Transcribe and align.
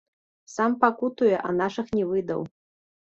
Сам 0.53 0.71
пакутуе, 0.83 1.35
а 1.49 1.53
нашых 1.59 1.87
не 1.99 2.05
выдаў. 2.15 2.41